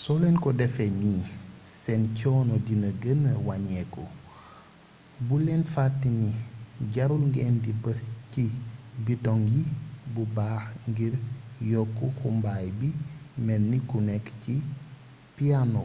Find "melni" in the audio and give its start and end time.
13.46-13.78